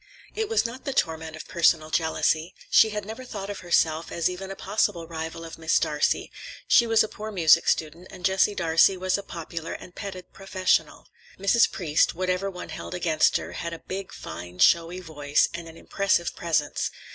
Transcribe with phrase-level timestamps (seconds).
[0.33, 2.55] It was not the torment of personal jealousy.
[2.71, 6.31] She had never thought of herself as even a possible rival of Miss Darcey.
[6.67, 11.07] She was a poor music student, and Jessie Darcey was a popular and petted professional.
[11.37, 11.71] Mrs.
[11.71, 13.81] Priest, whatever one held against her, had a
[14.13, 16.89] fine, big, showy voice and an impressive presence.